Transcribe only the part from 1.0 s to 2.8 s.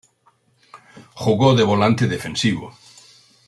Jugó de volante defensivo.